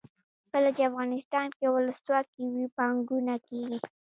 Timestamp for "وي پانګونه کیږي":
2.53-3.79